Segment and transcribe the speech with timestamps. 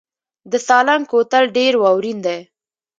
[0.51, 2.39] د سالنګ کوتل ډیر واورین دی